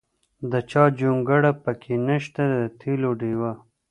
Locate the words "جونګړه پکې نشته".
0.99-2.41